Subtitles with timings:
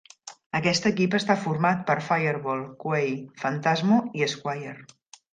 [0.59, 3.11] Aquest equip està format per Fireball, Kuei,
[3.43, 4.75] Phantasmo i Squire.